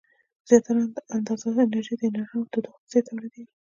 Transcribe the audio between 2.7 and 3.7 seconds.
په څیر تولیدیږي.